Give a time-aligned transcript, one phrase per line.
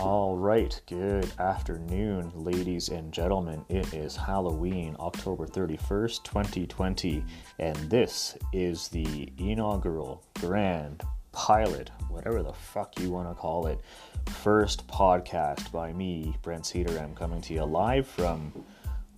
[0.00, 3.66] All right, good afternoon, ladies and gentlemen.
[3.68, 7.22] It is Halloween, October 31st, 2020,
[7.58, 11.02] and this is the inaugural grand
[11.32, 13.82] pilot, whatever the fuck you want to call it,
[14.26, 16.98] first podcast by me, Brent Cedar.
[16.98, 18.54] I'm coming to you live from.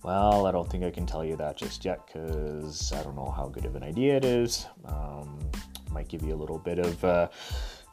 [0.03, 3.31] Well, I don't think I can tell you that just yet because I don't know
[3.31, 4.67] how good of an idea it is.
[4.83, 5.39] Um,
[5.91, 7.01] might give you a little bit of.
[7.05, 7.29] Uh,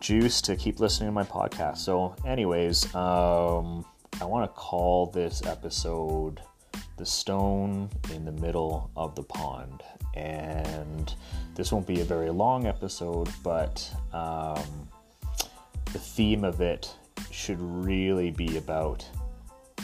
[0.00, 1.78] juice to keep listening to my podcast.
[1.78, 3.84] So, anyways, um,
[4.20, 6.40] I want to call this episode
[6.96, 9.82] The Stone in the Middle of the Pond.
[10.14, 11.14] And
[11.54, 14.88] this won't be a very long episode, but um,
[15.92, 16.92] the theme of it
[17.30, 19.06] should really be about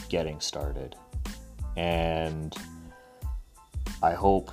[0.09, 0.95] getting started.
[1.75, 2.55] And
[4.01, 4.51] I hope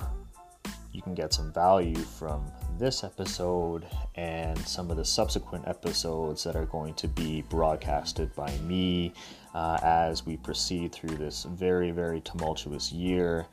[0.91, 2.45] you can get some value from
[2.77, 8.51] this episode and some of the subsequent episodes that are going to be broadcasted by
[8.59, 9.13] me
[9.53, 13.45] uh, as we proceed through this very, very tumultuous year.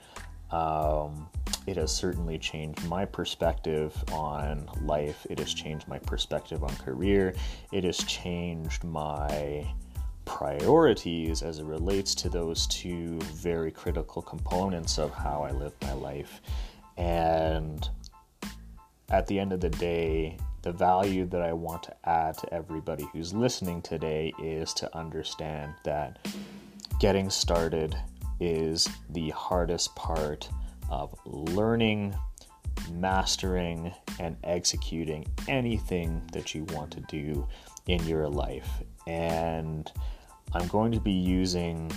[0.50, 1.28] Um,
[1.66, 5.26] it has certainly changed my perspective on life.
[5.30, 7.34] It has changed my perspective on career.
[7.72, 9.66] It has changed my
[10.24, 15.92] priorities as it relates to those two very critical components of how I live my
[15.92, 16.40] life.
[16.96, 17.88] And
[19.12, 23.06] at the end of the day, the value that I want to add to everybody
[23.12, 26.26] who's listening today is to understand that
[26.98, 27.94] getting started
[28.40, 30.48] is the hardest part
[30.88, 32.14] of learning,
[32.90, 37.46] mastering, and executing anything that you want to do
[37.86, 38.68] in your life.
[39.06, 39.92] And
[40.54, 41.92] I'm going to be using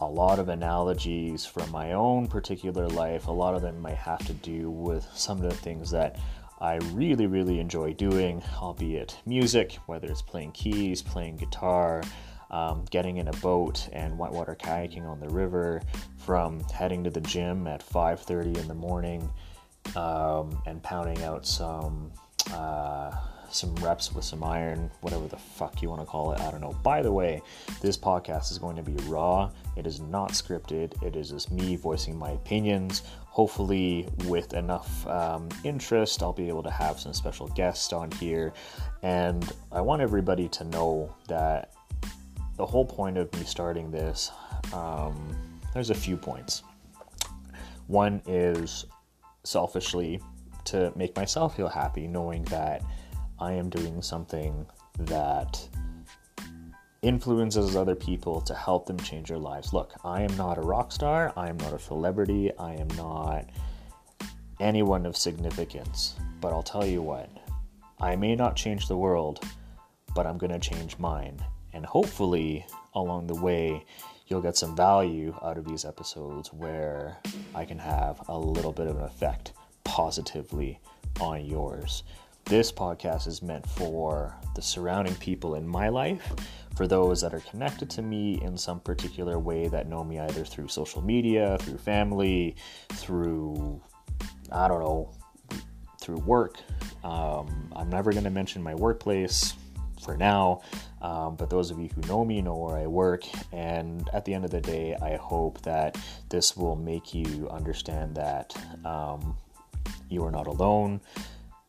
[0.00, 3.26] a lot of analogies from my own particular life.
[3.26, 6.18] A lot of them might have to do with some of the things that
[6.60, 12.02] I really, really enjoy doing, albeit music, whether it's playing keys, playing guitar,
[12.50, 15.82] um, getting in a boat and whitewater kayaking on the river,
[16.18, 19.30] from heading to the gym at 5:30 in the morning
[19.96, 22.10] um, and pounding out some.
[22.52, 23.12] Uh,
[23.52, 26.40] some reps with some iron, whatever the fuck you want to call it.
[26.40, 26.76] I don't know.
[26.82, 27.42] By the way,
[27.80, 29.50] this podcast is going to be raw.
[29.76, 31.02] It is not scripted.
[31.02, 33.02] It is just me voicing my opinions.
[33.26, 38.52] Hopefully, with enough um, interest, I'll be able to have some special guests on here.
[39.02, 41.72] And I want everybody to know that
[42.56, 44.30] the whole point of me starting this,
[44.74, 45.36] um,
[45.72, 46.62] there's a few points.
[47.86, 48.84] One is
[49.44, 50.20] selfishly
[50.66, 52.82] to make myself feel happy, knowing that
[53.40, 54.66] I am doing something
[54.98, 55.66] that
[57.02, 59.72] influences other people to help them change their lives.
[59.72, 63.48] Look, I am not a rock star, I am not a celebrity, I am not
[64.60, 67.30] anyone of significance, but I'll tell you what,
[67.98, 69.42] I may not change the world,
[70.14, 71.42] but I'm going to change mine.
[71.72, 73.84] And hopefully, along the way,
[74.26, 77.16] you'll get some value out of these episodes where
[77.54, 79.52] I can have a little bit of an effect
[79.84, 80.78] positively
[81.20, 82.02] on yours.
[82.44, 86.32] This podcast is meant for the surrounding people in my life,
[86.74, 90.44] for those that are connected to me in some particular way that know me either
[90.44, 92.56] through social media, through family,
[92.90, 93.80] through,
[94.50, 95.12] I don't know,
[96.00, 96.56] through work.
[97.04, 99.54] Um, I'm never going to mention my workplace
[100.02, 100.62] for now,
[101.02, 103.22] um, but those of you who know me know where I work.
[103.52, 105.98] And at the end of the day, I hope that
[106.30, 109.36] this will make you understand that um,
[110.08, 111.00] you are not alone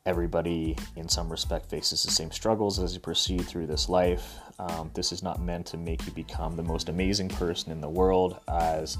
[0.05, 4.39] everybody, in some respect, faces the same struggles as you proceed through this life.
[4.57, 7.89] Um, this is not meant to make you become the most amazing person in the
[7.89, 8.97] world as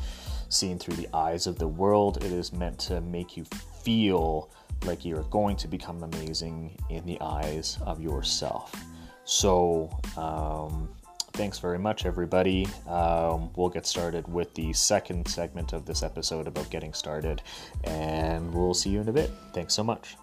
[0.50, 2.24] seen through the eyes of the world.
[2.24, 3.46] It is meant to make you
[3.84, 4.52] feel
[4.86, 8.74] like you're going to become amazing in the eyes of yourself.
[9.24, 10.90] So, um,
[11.34, 12.68] thanks very much, everybody.
[12.88, 17.42] Um, we'll get started with the second segment of this episode about getting started,
[17.84, 19.32] and we'll see you in a bit.
[19.54, 20.16] Thanks so much.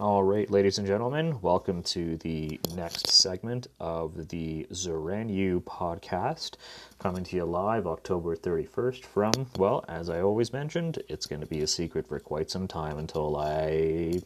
[0.00, 6.56] All right, ladies and gentlemen, welcome to the next segment of the Zoranu podcast,
[6.98, 11.46] coming to you live October 31st from, well, as I always mentioned, it's going to
[11.46, 14.20] be a secret for quite some time until I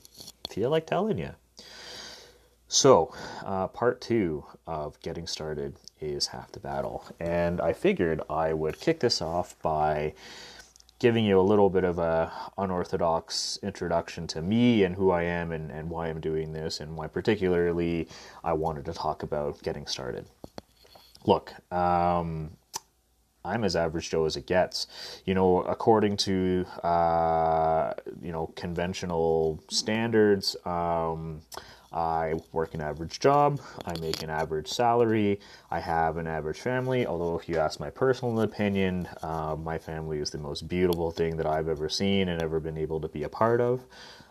[0.48, 1.32] feel like telling you.
[2.68, 3.12] So,
[3.44, 8.80] uh, part two of getting started is half the battle, and I figured I would
[8.80, 10.14] kick this off by
[10.98, 15.52] giving you a little bit of a unorthodox introduction to me and who I am
[15.52, 18.08] and, and why I'm doing this and why particularly
[18.42, 20.26] I wanted to talk about getting started.
[21.24, 22.50] Look, um,
[23.44, 24.86] I'm as average Joe as it gets.
[25.24, 31.42] You know, according to uh, you know conventional standards, um,
[31.92, 35.40] I work an average job, I make an average salary,
[35.70, 37.06] I have an average family.
[37.06, 41.36] Although, if you ask my personal opinion, uh, my family is the most beautiful thing
[41.36, 43.84] that I've ever seen and ever been able to be a part of.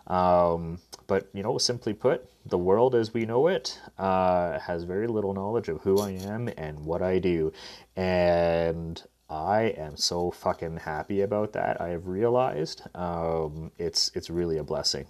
[0.07, 5.07] Um, but, you know, simply put, the world as we know it uh, has very
[5.07, 7.51] little knowledge of who I am and what I do.
[7.95, 11.81] And I am so fucking happy about that.
[11.81, 15.07] I have realized um, it's it's really a blessing.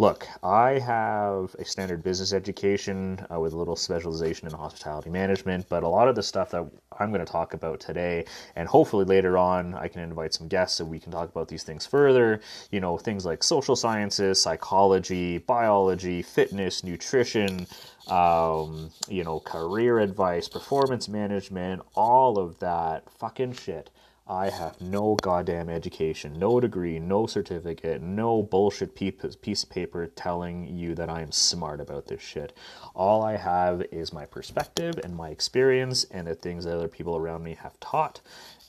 [0.00, 5.68] Look, I have a standard business education uh, with a little specialization in hospitality management,
[5.68, 6.66] but a lot of the stuff that
[6.98, 8.24] I'm going to talk about today,
[8.56, 11.64] and hopefully later on, I can invite some guests so we can talk about these
[11.64, 12.40] things further.
[12.70, 17.66] You know, things like social sciences, psychology, biology, fitness, nutrition,
[18.08, 23.90] um, you know, career advice, performance management, all of that fucking shit
[24.26, 30.66] I have no goddamn education, no degree, no certificate, no bullshit piece of paper telling
[30.66, 32.56] you that I'm smart about this shit.
[32.94, 37.16] All I have is my perspective and my experience and the things that other people
[37.16, 38.20] around me have taught.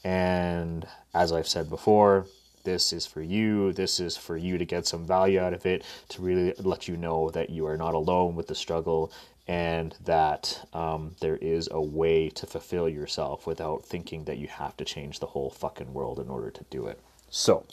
[0.03, 2.25] And as I've said before,
[2.63, 3.73] this is for you.
[3.73, 6.95] This is for you to get some value out of it, to really let you
[6.97, 9.11] know that you are not alone with the struggle
[9.51, 14.77] and that um, there is a way to fulfill yourself without thinking that you have
[14.77, 16.97] to change the whole fucking world in order to do it.
[17.29, 17.65] So,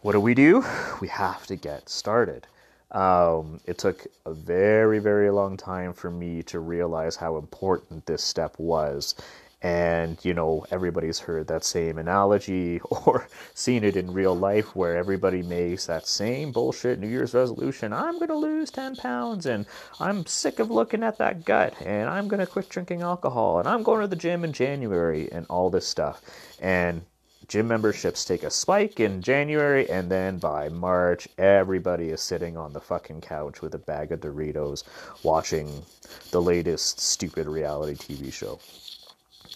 [0.00, 0.64] what do we do?
[1.00, 2.46] We have to get started.
[2.92, 8.22] Um, it took a very, very long time for me to realize how important this
[8.22, 9.16] step was
[9.62, 14.96] and you know everybody's heard that same analogy or seen it in real life where
[14.96, 19.64] everybody makes that same bullshit new year's resolution i'm going to lose 10 pounds and
[20.00, 23.68] i'm sick of looking at that gut and i'm going to quit drinking alcohol and
[23.68, 26.20] i'm going to the gym in january and all this stuff
[26.60, 27.02] and
[27.48, 32.72] gym memberships take a spike in January, and then by March, everybody is sitting on
[32.72, 34.84] the fucking couch with a bag of Doritos
[35.22, 35.82] watching
[36.30, 38.58] the latest stupid reality TV show.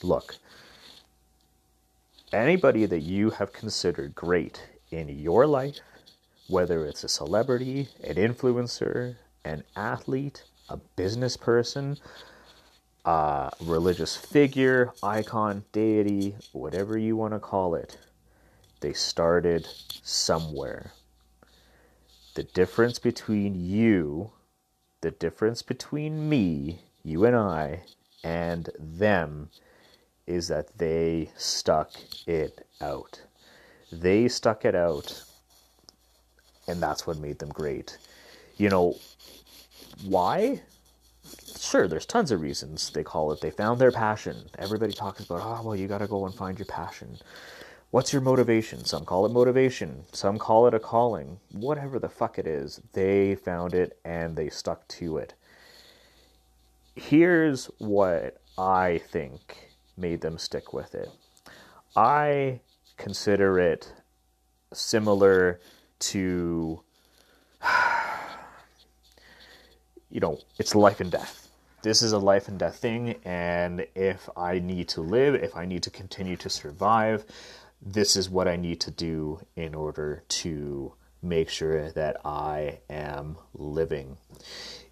[0.02, 0.36] Look,
[2.32, 5.78] anybody that you have considered great in your life,
[6.48, 11.96] whether it's a celebrity, an influencer, an athlete, a business person,
[13.04, 17.98] a religious figure, icon, deity, whatever you want to call it,
[18.80, 19.66] they started
[20.02, 20.92] somewhere.
[22.34, 24.32] The difference between you,
[25.00, 27.82] the difference between me, you and I,
[28.22, 29.48] and them
[30.26, 31.92] is that they stuck
[32.26, 33.20] it out.
[33.92, 35.22] They stuck it out,
[36.66, 37.98] and that's what made them great.
[38.56, 38.96] You know,
[40.04, 40.62] why?
[41.58, 43.40] Sure, there's tons of reasons they call it.
[43.40, 44.36] They found their passion.
[44.58, 47.18] Everybody talks about, oh, well, you got to go and find your passion.
[47.90, 48.84] What's your motivation?
[48.84, 51.38] Some call it motivation, some call it a calling.
[51.52, 55.34] Whatever the fuck it is, they found it and they stuck to it.
[56.94, 59.65] Here's what I think
[59.96, 61.10] made them stick with it.
[61.94, 62.60] I
[62.96, 63.92] consider it
[64.72, 65.60] similar
[65.98, 66.82] to,
[70.10, 71.48] you know, it's life and death.
[71.82, 75.66] This is a life and death thing, and if I need to live, if I
[75.66, 77.24] need to continue to survive,
[77.80, 83.36] this is what I need to do in order to make sure that I am
[83.54, 84.16] living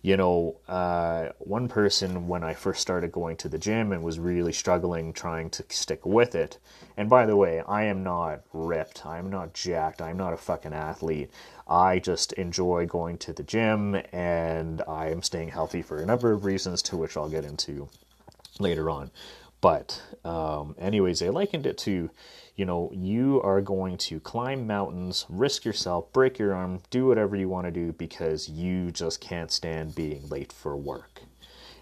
[0.05, 4.19] you know, uh, one person when I first started going to the gym and was
[4.19, 6.59] really struggling trying to stick with it.
[6.99, 9.07] And by the way, I am not ripped.
[9.07, 10.03] I'm not jacked.
[10.03, 11.31] I'm not a fucking athlete.
[11.67, 16.33] I just enjoy going to the gym and I am staying healthy for a number
[16.33, 17.89] of reasons to which I'll get into
[18.59, 19.11] later on.
[19.63, 22.11] But, um, anyways, I likened it to,
[22.57, 27.35] you know, you are going to climb mountains, risk yourself, break your arm, do whatever
[27.35, 31.23] you want to do because you just can't stand being late for work.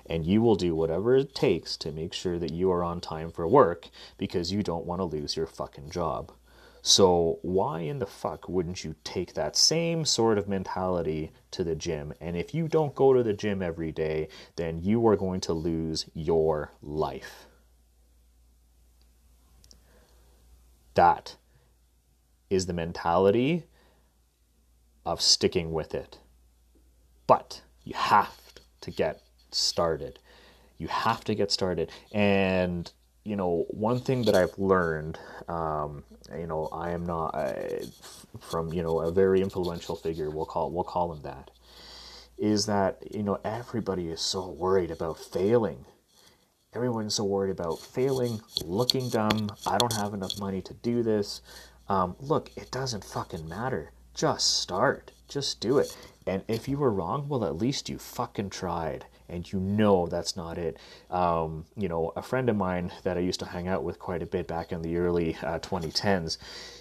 [0.07, 3.31] And you will do whatever it takes to make sure that you are on time
[3.31, 6.33] for work because you don't want to lose your fucking job.
[6.85, 11.77] So, why in the fuck wouldn't you take that same sort of mentality to the
[11.77, 12.13] gym?
[12.21, 14.27] And if you don't go to the gym every day,
[14.57, 17.47] then you are going to lose your life.
[20.95, 21.37] That
[22.51, 23.65] is the mentality
[25.05, 26.19] of sticking with it.
[27.27, 28.37] But you have
[28.83, 30.19] to get started.
[30.79, 31.91] You have to get started.
[32.13, 32.91] And,
[33.25, 35.19] you know, one thing that I've learned,
[35.49, 36.05] um,
[36.37, 37.53] you know, I am not uh,
[38.41, 41.51] from, you know, a very influential figure, we'll call, we'll call him that,
[42.39, 45.85] is that, you know, everybody is so worried about failing
[46.75, 49.51] everyone's so worried about failing, looking dumb.
[49.67, 51.43] I don't have enough money to do this.
[51.89, 53.93] Um, look, it doesn't fucking matter.
[54.15, 55.11] Just start.
[55.29, 55.95] Just do it.
[56.27, 60.37] And if you were wrong, well, at least you fucking tried and you know that's
[60.37, 60.79] not it.
[61.11, 64.23] Um, you know, a friend of mine that I used to hang out with quite
[64.23, 66.37] a bit back in the early uh, 2010s,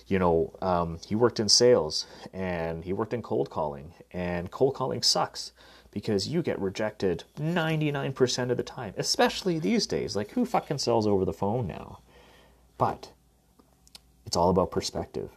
[0.07, 4.75] you know, um, he worked in sales and he worked in cold calling, and cold
[4.75, 5.53] calling sucks
[5.91, 10.15] because you get rejected 99% of the time, especially these days.
[10.15, 11.99] Like, who fucking sells over the phone now?
[12.77, 13.11] But
[14.25, 15.29] it's all about perspective.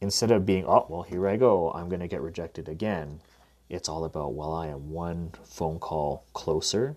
[0.00, 3.20] Instead of being, oh, well, here I go, I'm going to get rejected again,
[3.68, 6.96] it's all about, well, I am one phone call closer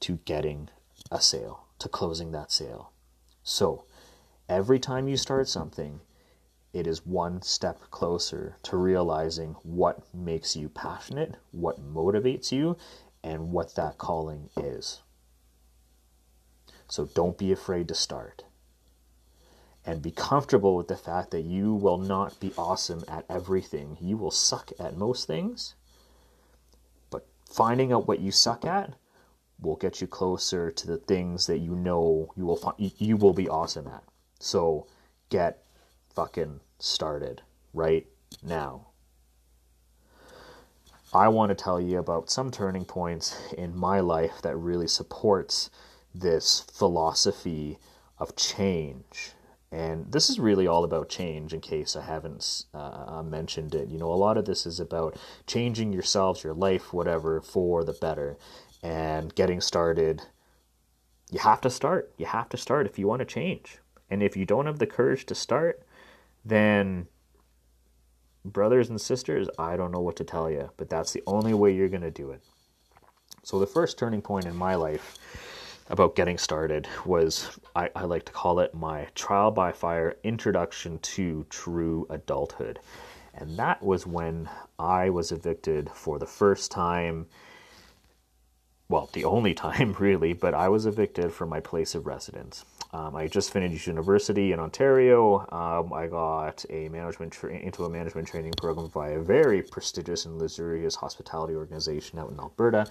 [0.00, 0.68] to getting
[1.10, 2.92] a sale, to closing that sale.
[3.42, 3.84] So
[4.48, 6.00] every time you start something,
[6.72, 12.76] it is one step closer to realizing what makes you passionate, what motivates you,
[13.22, 15.02] and what that calling is.
[16.88, 18.44] So don't be afraid to start.
[19.84, 23.96] And be comfortable with the fact that you will not be awesome at everything.
[24.00, 25.74] You will suck at most things,
[27.10, 28.94] But finding out what you suck at
[29.60, 33.32] will get you closer to the things that you know you will find, you will
[33.34, 34.04] be awesome at.
[34.40, 34.86] So
[35.30, 35.61] get
[36.14, 37.42] fucking started
[37.72, 38.06] right
[38.42, 38.88] now.
[41.14, 45.70] I want to tell you about some turning points in my life that really supports
[46.14, 47.78] this philosophy
[48.18, 49.34] of change
[49.72, 53.88] and this is really all about change, in case I haven't uh, mentioned it.
[53.88, 55.16] You know, a lot of this is about
[55.46, 58.36] changing yourselves, your life, whatever, for the better.
[58.82, 60.24] And getting started,
[61.30, 62.12] you have to start.
[62.18, 63.78] You have to start if you want to change.
[64.10, 65.82] And if you don't have the courage to start,
[66.44, 67.06] then,
[68.44, 71.74] brothers and sisters, I don't know what to tell you, but that's the only way
[71.74, 72.42] you're going to do it.
[73.44, 75.18] So, the first turning point in my life
[75.90, 80.98] about getting started was I, I, like to call it my trial by fire introduction
[81.00, 82.78] to true adulthood.
[83.34, 87.26] And that was when I was evicted for the first time.
[88.88, 92.64] Well, the only time really, but I was evicted from my place of residence.
[92.92, 95.46] Um, I just finished university in Ontario.
[95.50, 100.26] Um, I got a management tra- into a management training program by a very prestigious
[100.26, 102.86] and luxurious hospitality organization out in Alberta,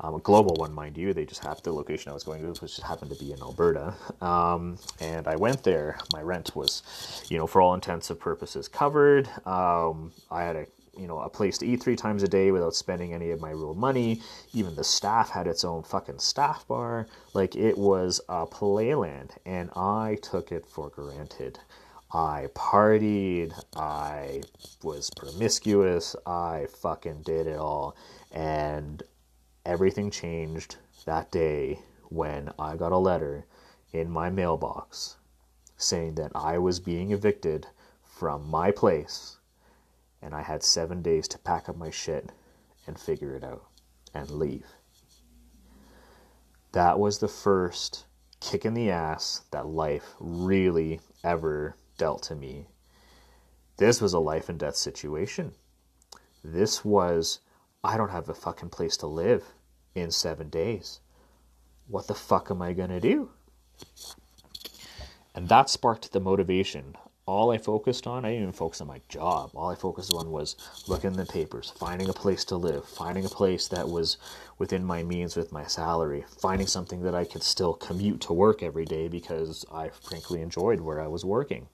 [0.00, 1.14] um, a global one, mind you.
[1.14, 3.40] They just have the location I was going to, which just happened to be in
[3.40, 3.94] Alberta.
[4.20, 5.98] Um, and I went there.
[6.12, 9.28] My rent was, you know, for all intents and purposes, covered.
[9.46, 10.66] Um, I had a
[10.98, 13.50] you know a place to eat three times a day without spending any of my
[13.50, 14.20] real money.
[14.52, 17.06] Even the staff had its own fucking staff bar.
[17.34, 21.58] Like it was a playland, and I took it for granted.
[22.12, 24.42] I partied, I
[24.82, 27.96] was promiscuous, I fucking did it all,
[28.32, 29.02] and
[29.66, 33.44] everything changed that day when I got a letter
[33.92, 35.16] in my mailbox
[35.76, 37.66] saying that I was being evicted
[38.02, 39.37] from my place
[40.22, 42.30] and I had seven days to pack up my shit
[42.86, 43.64] and figure it out
[44.14, 44.66] and leave.
[46.72, 48.06] That was the first
[48.40, 52.66] kick in the ass that life really ever dealt to me.
[53.76, 55.52] This was a life and death situation.
[56.42, 57.40] This was,
[57.82, 59.44] I don't have a fucking place to live
[59.94, 61.00] in seven days.
[61.86, 63.30] What the fuck am I to do?
[65.34, 66.96] And that sparked the motivation
[67.28, 69.50] all I focused on, I didn't even focus on my job.
[69.54, 70.56] All I focused on was
[70.88, 74.16] looking in the papers, finding a place to live, finding a place that was
[74.56, 78.62] within my means with my salary, finding something that I could still commute to work
[78.62, 81.68] every day because I frankly enjoyed where I was working.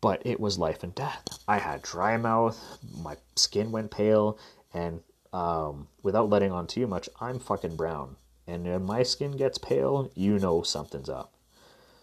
[0.00, 1.24] But it was life and death.
[1.48, 2.56] I had dry mouth,
[3.02, 4.38] my skin went pale,
[4.72, 5.00] and
[5.32, 8.14] um, without letting on too much, I'm fucking brown.
[8.46, 11.32] And when my skin gets pale, you know something's up.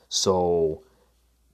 [0.09, 0.83] So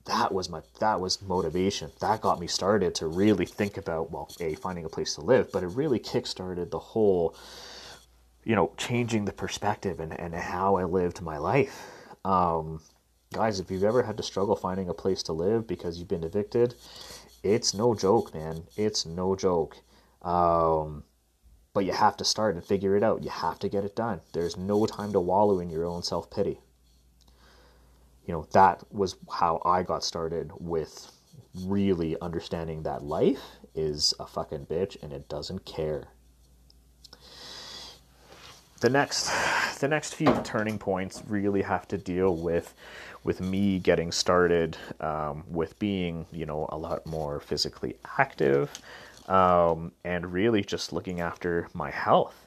[0.06, 1.90] that was my that was motivation.
[2.00, 5.50] That got me started to really think about well a finding a place to live
[5.52, 7.34] but it really kick-started the whole
[8.44, 11.90] you know changing the perspective and, and how i lived my life.
[12.24, 12.80] Um,
[13.32, 16.24] guys if you've ever had to struggle finding a place to live because you've been
[16.24, 16.74] evicted
[17.44, 18.64] it's no joke man.
[18.76, 19.76] It's no joke.
[20.22, 21.04] Um,
[21.74, 23.22] but you have to start and figure it out.
[23.22, 24.20] You have to get it done.
[24.32, 26.58] There's no time to wallow in your own self-pity
[28.26, 31.12] you know, that was how I got started with
[31.62, 33.42] really understanding that life
[33.74, 36.08] is a fucking bitch and it doesn't care.
[38.80, 39.30] The next
[39.80, 42.74] the next few turning points really have to deal with
[43.22, 48.70] with me getting started um, with being, you know, a lot more physically active
[49.28, 52.43] um, and really just looking after my health.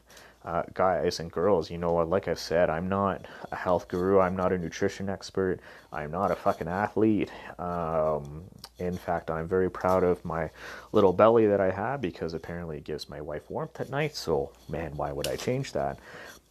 [0.48, 4.20] Uh, guys and girls, you know, like I've said, I'm not a health guru.
[4.20, 5.60] I'm not a nutrition expert.
[5.92, 7.30] I'm not a fucking athlete.
[7.60, 8.46] Um,
[8.80, 10.50] in fact, I'm very proud of my
[10.94, 14.16] little belly that I have because apparently it gives my wife warmth at night.
[14.16, 16.00] So, man, why would I change that?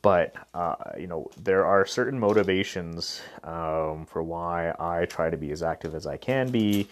[0.03, 5.53] But, uh, you know, there are certain motivations um, for why I try to be
[5.53, 6.89] as active as I can be.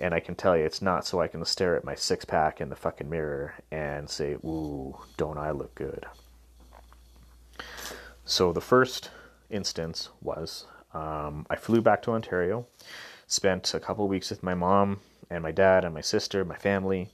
[0.00, 2.60] And I can tell you, it's not so I can stare at my six pack
[2.60, 6.06] in the fucking mirror and say, ooh, don't I look good?
[8.24, 9.10] So the first
[9.50, 12.66] instance was um, I flew back to Ontario,
[13.26, 15.00] spent a couple weeks with my mom
[15.30, 17.08] and my dad and my sister, my family.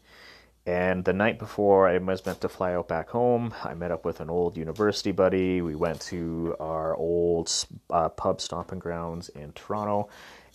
[0.66, 4.04] And the night before I was meant to fly out back home, I met up
[4.04, 5.60] with an old university buddy.
[5.60, 7.52] We went to our old
[7.88, 10.08] uh, pub stomping grounds in Toronto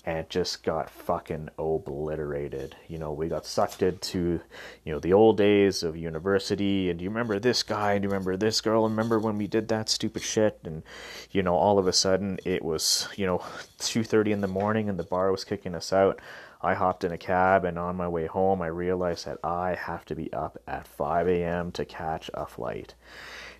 [0.04, 2.76] and just got fucking obliterated.
[2.88, 4.42] You know, we got sucked into,
[4.84, 6.90] you know, the old days of university.
[6.90, 7.98] And do you remember this guy?
[7.98, 8.90] Do you remember this girl?
[8.90, 10.60] Remember when we did that stupid shit?
[10.64, 10.82] And,
[11.30, 13.38] you know, all of a sudden it was, you know,
[13.80, 16.20] 2.30 in the morning and the bar was kicking us out.
[16.64, 20.06] I hopped in a cab and on my way home I realized that I have
[20.06, 21.72] to be up at 5 a.m.
[21.74, 22.96] to catch a flight.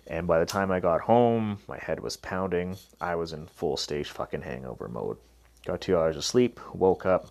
[0.08, 2.76] And by the time I got home, my head was pounding.
[3.00, 5.18] I was in full stage fucking hangover mode.
[5.64, 7.28] Got two hours of sleep, woke up.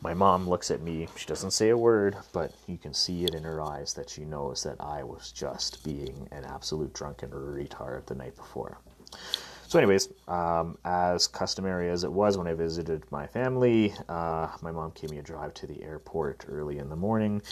[0.00, 1.06] My mom looks at me.
[1.16, 4.24] She doesn't say a word, but you can see it in her eyes that she
[4.24, 8.78] knows that I was just being an absolute drunken retard the night before.
[9.68, 14.72] So, anyways, um, as customary as it was when I visited my family, uh, my
[14.72, 17.42] mom gave me a drive to the airport early in the morning.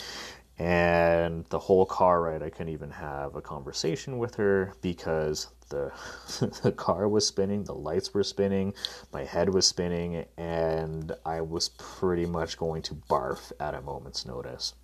[0.59, 5.93] And the whole car ride, I couldn't even have a conversation with her because the
[6.63, 8.75] the car was spinning, the lights were spinning,
[9.13, 14.27] my head was spinning, and I was pretty much going to barf at a moment's
[14.27, 14.75] notice.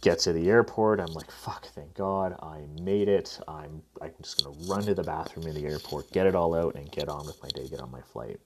[0.00, 3.40] Get to the airport, I'm like, fuck, thank God, I made it.
[3.48, 6.76] I'm I'm just gonna run to the bathroom in the airport, get it all out,
[6.76, 8.40] and get on with my day, get on my flight.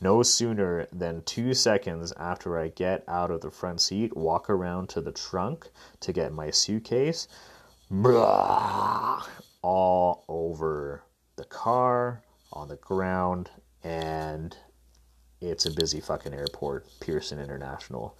[0.00, 4.88] No sooner than two seconds after I get out of the front seat, walk around
[4.90, 7.26] to the trunk to get my suitcase,
[9.62, 11.02] all over
[11.36, 13.50] the car, on the ground,
[13.84, 14.56] and
[15.40, 18.16] it's a busy fucking airport, Pearson International.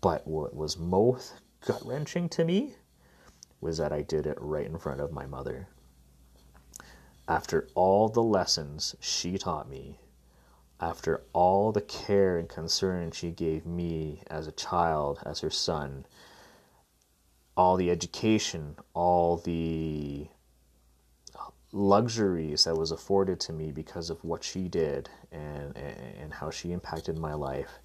[0.00, 1.34] But what was most
[1.66, 2.74] gut wrenching to me
[3.60, 5.68] was that I did it right in front of my mother.
[7.28, 10.00] After all the lessons she taught me,
[10.80, 16.04] after all the care and concern she gave me as a child, as her son,
[17.56, 20.26] all the education, all the
[21.72, 26.72] luxuries that was afforded to me because of what she did and, and how she
[26.72, 27.78] impacted my life.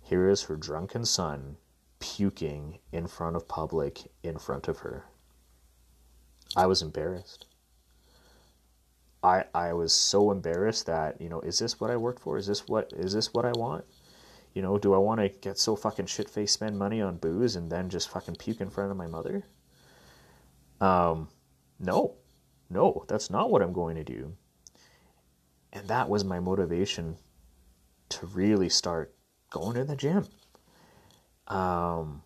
[0.00, 1.56] Here is her drunken son
[2.00, 5.04] puking in front of public in front of her.
[6.56, 7.46] I was embarrassed.
[9.22, 12.36] I I was so embarrassed that, you know, is this what I worked for?
[12.36, 13.84] Is this what is this what I want?
[14.52, 17.56] You know, do I want to get so fucking shit faced, spend money on booze,
[17.56, 19.44] and then just fucking puke in front of my mother?
[20.80, 21.28] Um,
[21.78, 22.16] no.
[22.72, 24.34] No, that's not what I'm going to do.
[25.72, 27.16] And that was my motivation
[28.10, 29.14] to really start
[29.50, 30.26] going to the gym.
[31.48, 32.22] Um,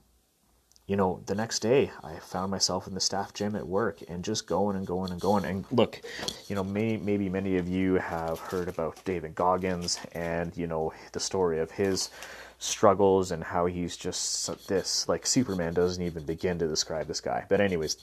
[0.86, 4.24] you know, the next day I found myself in the staff gym at work and
[4.24, 5.44] just going and going and going.
[5.44, 6.00] And look,
[6.48, 10.92] you know, may, maybe many of you have heard about David Goggins and, you know,
[11.12, 12.10] the story of his
[12.58, 17.44] struggles and how he's just this, like, Superman doesn't even begin to describe this guy.
[17.48, 17.96] But, anyways,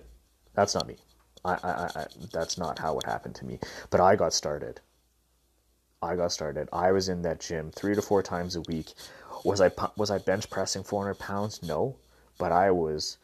[0.54, 0.96] that's not me.
[1.44, 3.58] I, I, I, that's not how it happened to me.
[3.90, 4.80] But I got started.
[6.00, 6.68] I got started.
[6.72, 8.92] I was in that gym three to four times a week.
[9.44, 11.62] Was I was I bench pressing 400 pounds?
[11.62, 11.96] No,
[12.38, 13.18] but I was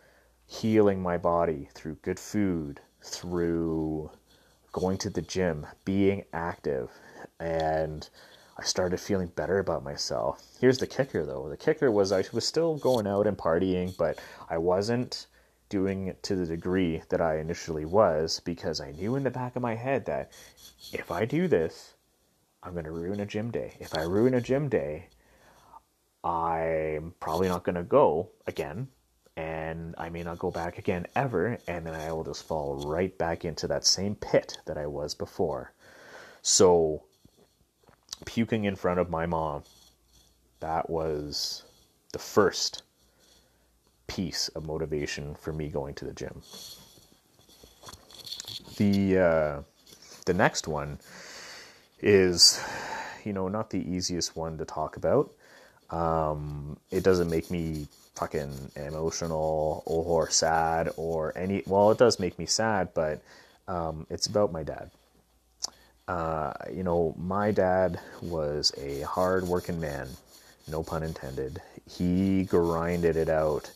[0.47, 4.11] healing my body through good food, through
[4.73, 6.91] going to the gym, being active,
[7.41, 8.09] and
[8.57, 10.43] I started feeling better about myself.
[10.61, 11.49] Here's the kicker though.
[11.49, 15.27] The kicker was I was still going out and partying, but I wasn't
[15.69, 19.57] doing it to the degree that I initially was because I knew in the back
[19.57, 20.33] of my head that
[20.93, 21.95] if I do this,
[22.63, 23.77] I'm going to ruin a gym day.
[23.81, 25.09] If I ruin a gym day,
[26.25, 28.89] I'm probably not going to go again
[29.39, 33.17] and I may not go back again ever, and then I will just fall right
[33.17, 35.73] back into that same pit that I was before.
[36.43, 37.05] So,
[38.25, 39.63] puking in front of my mom,
[40.59, 41.63] that was
[42.13, 42.83] the first
[44.09, 46.43] piece of motivation for me going to the gym.
[48.77, 49.63] The uh,
[50.27, 50.99] the next one
[52.01, 52.61] is,
[53.25, 55.33] you know, not the easiest one to talk about.
[55.91, 61.63] Um, it doesn't make me fucking emotional or sad or any.
[61.67, 63.23] Well, it does make me sad, but
[63.69, 64.91] um, it's about my dad.
[66.09, 70.09] Uh, you know, my dad was a hard working man,
[70.67, 71.61] no pun intended.
[71.89, 73.71] He grinded it out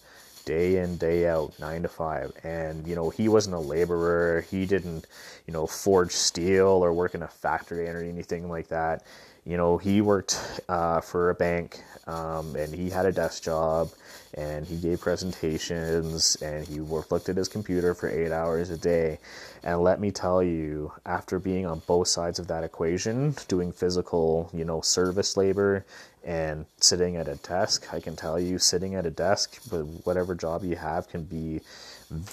[0.45, 2.33] day in, day out, nine to five.
[2.43, 4.45] And, you know, he wasn't a laborer.
[4.51, 5.07] He didn't,
[5.47, 9.05] you know, forge steel or work in a factory or anything like that.
[9.45, 13.91] You know, he worked uh, for a bank um, and he had a desk job
[14.35, 18.79] and he gave presentations and he worked, looked at his computer for eight hours a
[18.79, 19.19] day.
[19.65, 24.49] And let me tell you, after being on both sides of that equation, doing physical,
[24.53, 25.85] you know, service labor
[26.25, 30.35] and sitting at a desk, I can tell you, sitting at a desk with whatever
[30.35, 31.61] job you have can be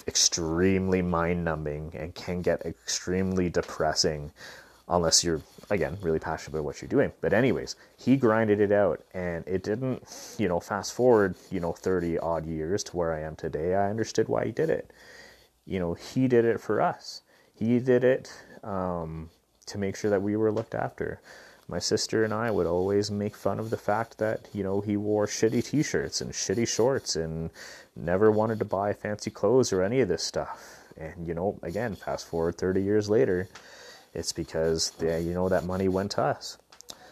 [0.07, 4.31] extremely mind numbing and can get extremely depressing
[4.87, 7.11] unless you're again really passionate about what you're doing.
[7.21, 10.03] But anyways he grinded it out and it didn't
[10.37, 13.89] you know fast forward you know 30 odd years to where i am today i
[13.89, 14.91] understood why he did it.
[15.65, 17.21] You know he did it for us.
[17.53, 18.31] He did it
[18.63, 19.29] um,
[19.67, 21.21] to make sure that we were looked after
[21.69, 24.97] my sister and i would always make fun of the fact that you know he
[24.97, 27.49] wore shitty t-shirts and shitty shorts and
[27.95, 31.95] never wanted to buy fancy clothes or any of this stuff and you know again
[31.95, 33.47] fast forward 30 years later
[34.13, 36.57] it's because they, you know that money went to us.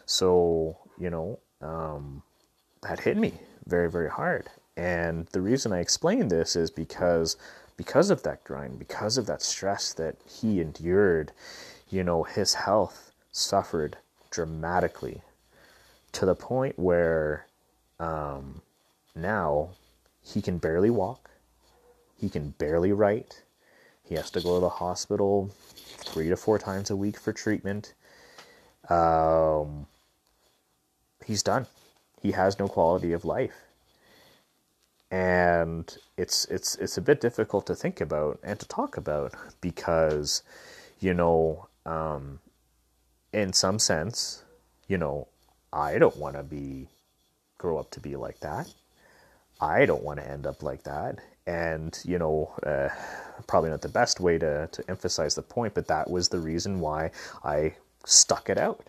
[0.05, 2.23] So you know um,
[2.81, 3.33] that hit me
[3.65, 4.49] very very hard.
[4.75, 7.37] And the reason I explain this is because
[7.77, 11.31] because of that grind, because of that stress that he endured,
[11.89, 13.97] you know, his health suffered
[14.37, 15.23] dramatically
[16.11, 17.47] to the point where
[17.99, 18.61] um,
[19.15, 19.69] now
[20.23, 21.31] he can barely walk,
[22.15, 23.41] he can barely write,
[24.03, 27.95] he has to go to the hospital three to four times a week for treatment.
[28.89, 29.87] Um,
[31.25, 31.65] he's done.
[32.21, 33.55] He has no quality of life.
[35.09, 40.43] And it's it's it's a bit difficult to think about and to talk about because,
[40.99, 42.39] you know, um,
[43.33, 44.43] in some sense,
[44.87, 45.27] you know,
[45.71, 46.87] I don't want to be
[47.57, 48.73] grow up to be like that.
[49.59, 51.19] I don't want to end up like that.
[51.45, 52.89] And you know uh,
[53.47, 56.79] probably not the best way to, to emphasize the point but that was the reason
[56.79, 57.11] why
[57.43, 57.73] i
[58.05, 58.87] stuck it out.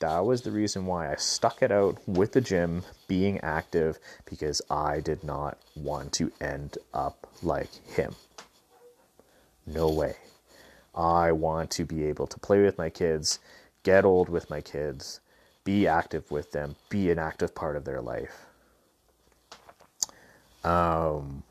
[0.00, 4.62] That was the reason why i stuck it out with the gym being active because
[4.70, 8.14] i did not want to end up like him.
[9.66, 10.16] No way.
[10.94, 13.38] I want to be able to play with my kids
[13.82, 15.20] get old with my kids
[15.64, 18.46] be active with them be an active part of their life
[20.64, 21.42] um,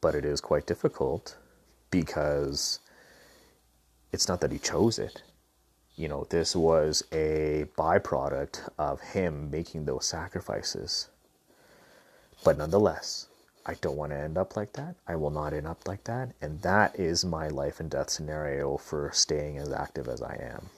[0.00, 1.36] but it is quite difficult
[1.90, 2.80] because
[4.12, 5.22] it's not that he chose it.
[5.96, 11.08] You know, this was a byproduct of him making those sacrifices.
[12.44, 13.28] But nonetheless,
[13.66, 14.96] I don't want to end up like that.
[15.06, 16.32] I will not end up like that.
[16.42, 20.68] And that is my life and death scenario for staying as active as I am.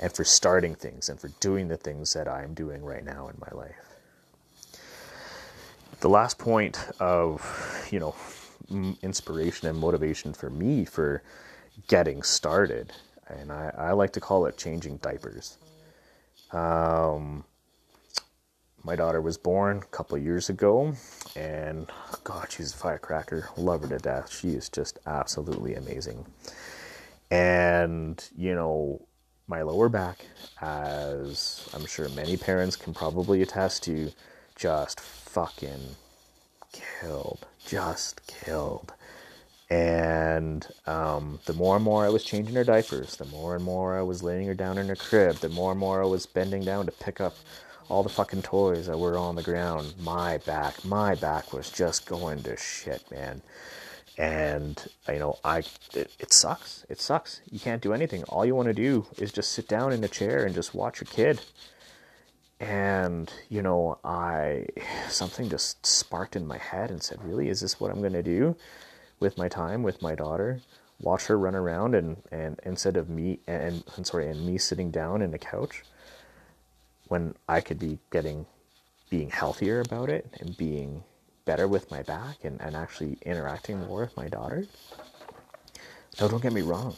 [0.00, 3.36] And for starting things and for doing the things that I'm doing right now in
[3.40, 3.88] my life
[6.00, 8.14] the last point of you know
[9.02, 11.22] inspiration and motivation for me for
[11.88, 12.92] getting started
[13.28, 15.56] and i, I like to call it changing diapers
[16.52, 17.44] um,
[18.88, 20.94] my daughter was born a couple years ago
[21.36, 21.92] and
[22.24, 23.50] god she's a firecracker.
[23.58, 24.32] Love her to death.
[24.32, 26.24] She is just absolutely amazing.
[27.30, 29.02] And you know
[29.46, 30.24] my lower back
[30.60, 34.10] as i'm sure many parents can probably attest to
[34.56, 35.96] just fucking
[36.72, 38.94] killed, just killed.
[39.70, 43.98] And um, the more and more I was changing her diapers, the more and more
[43.98, 46.64] I was laying her down in her crib, the more and more I was bending
[46.64, 47.34] down to pick up
[47.88, 49.94] all the fucking toys that were on the ground.
[50.00, 53.42] My back, my back was just going to shit, man.
[54.16, 55.58] And you know, I
[55.94, 56.84] it, it sucks.
[56.88, 57.40] It sucks.
[57.50, 58.24] You can't do anything.
[58.24, 61.00] All you want to do is just sit down in a chair and just watch
[61.00, 61.40] your kid
[62.60, 64.66] and you know i
[65.08, 68.22] something just sparked in my head and said really is this what i'm going to
[68.22, 68.56] do
[69.20, 70.60] with my time with my daughter
[71.00, 74.90] watch her run around and and instead of me and, and sorry and me sitting
[74.90, 75.84] down in the couch
[77.08, 78.46] when i could be getting
[79.10, 81.02] being healthier about it and being
[81.44, 84.66] better with my back and, and actually interacting more with my daughter
[86.20, 86.94] no don't get me wrong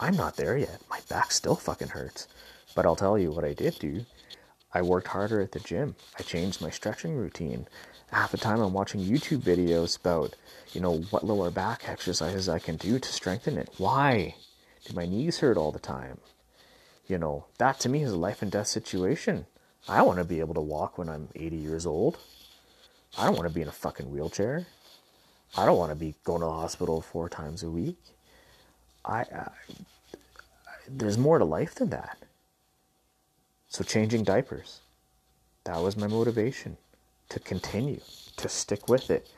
[0.00, 2.26] i'm not there yet my back still fucking hurts
[2.74, 4.04] but i'll tell you what i did do
[4.74, 5.96] I worked harder at the gym.
[6.18, 7.66] I changed my stretching routine.
[8.10, 10.34] Half the time I'm watching YouTube videos about,
[10.72, 13.68] you know, what lower back exercises I can do to strengthen it.
[13.76, 14.34] Why
[14.86, 16.20] do my knees hurt all the time?
[17.06, 19.46] You know, that to me is a life and death situation.
[19.88, 22.18] I want to be able to walk when I'm 80 years old.
[23.18, 24.66] I don't want to be in a fucking wheelchair.
[25.56, 27.98] I don't want to be going to the hospital four times a week.
[29.04, 29.50] I, I
[30.88, 32.18] there's more to life than that.
[33.68, 34.80] So changing diapers,
[35.64, 36.76] that was my motivation
[37.30, 38.00] to continue,
[38.36, 39.28] to stick with it.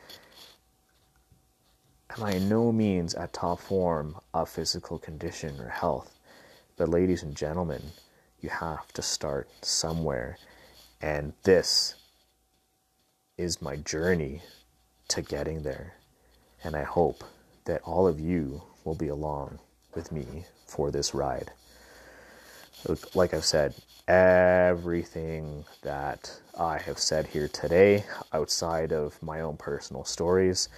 [2.15, 6.17] Am I in no means at top form of physical condition or health?
[6.77, 7.81] But ladies and gentlemen,
[8.39, 10.37] you have to start somewhere.
[11.01, 11.95] And this
[13.37, 14.41] is my journey
[15.09, 15.95] to getting there.
[16.63, 17.23] And I hope
[17.65, 19.59] that all of you will be along
[19.93, 21.51] with me for this ride.
[23.13, 23.73] Like I've said,
[24.07, 30.69] everything that I have said here today, outside of my own personal stories,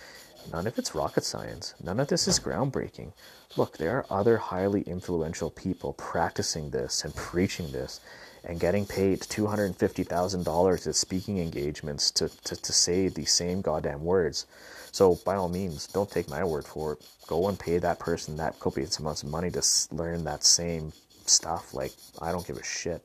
[0.52, 1.74] none of it's rocket science.
[1.84, 3.12] None of this is groundbreaking.
[3.56, 8.00] Look, there are other highly influential people practicing this and preaching this
[8.44, 14.46] and getting paid $250,000 at speaking engagements to, to, to say the same goddamn words.
[14.92, 17.06] So, by all means, don't take my word for it.
[17.26, 20.94] Go and pay that person that copious amounts of money to learn that same
[21.26, 21.74] stuff.
[21.74, 23.04] Like, I don't give a shit.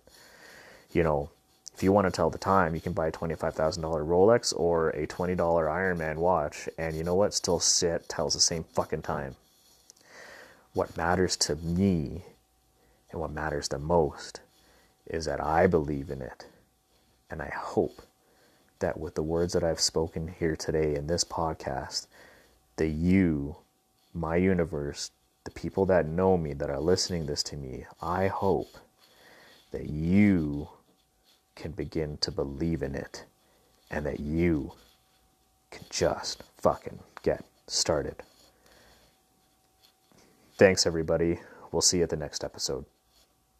[0.92, 1.31] You know,
[1.74, 5.07] if you want to tell the time, you can buy a $25,000 Rolex or a
[5.07, 7.33] $20 Ironman watch, and you know what?
[7.33, 9.37] Still sit tells the same fucking time.
[10.74, 12.24] What matters to me
[13.11, 14.40] and what matters the most
[15.06, 16.46] is that I believe in it.
[17.30, 18.02] And I hope
[18.78, 22.06] that with the words that I've spoken here today in this podcast,
[22.76, 23.56] the you,
[24.14, 25.11] my universe,
[25.44, 28.78] the people that know me, that are listening this to me, I hope
[29.72, 30.68] that you
[31.54, 33.24] can begin to believe in it
[33.90, 34.72] and that you
[35.70, 38.16] can just fucking get started.
[40.62, 41.40] Thanks, everybody.
[41.72, 42.85] We'll see you at the next episode.